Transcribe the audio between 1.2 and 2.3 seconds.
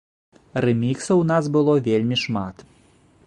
у нас было вельмі